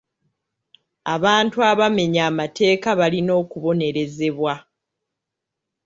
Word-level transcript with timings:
Abantu 1.15 1.57
abamenya 1.71 2.21
amateeka 2.29 2.89
balina 2.99 3.31
okubonerezebwa. 3.41 4.53